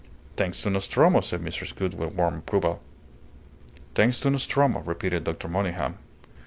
[0.35, 1.75] "Thanks to Nostromo," said Mrs.
[1.75, 2.81] Gould, with warm approval.
[3.93, 5.47] "Thanks to Nostromo," repeated Dr.
[5.47, 5.99] Monygham.